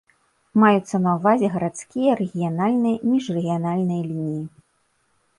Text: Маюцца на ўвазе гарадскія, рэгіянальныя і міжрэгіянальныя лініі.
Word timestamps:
Маюцца 0.61 0.99
на 1.01 1.11
ўвазе 1.17 1.47
гарадскія, 1.55 2.15
рэгіянальныя 2.21 2.95
і 3.03 3.11
міжрэгіянальныя 3.11 4.01
лініі. 4.09 4.41